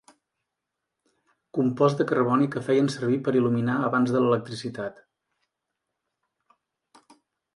[1.57, 4.99] Compost de carboni que feien servir per il·luminar abans de l'electricitat.